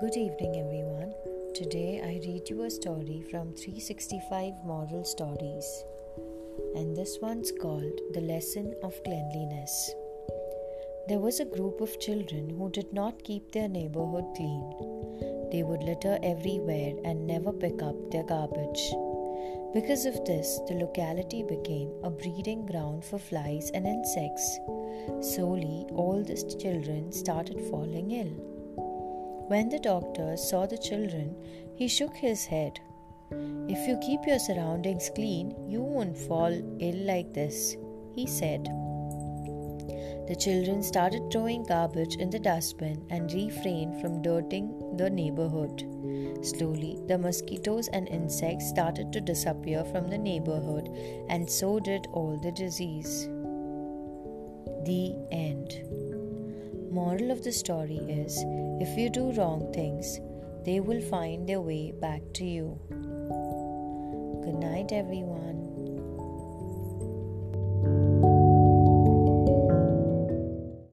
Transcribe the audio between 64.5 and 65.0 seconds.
night,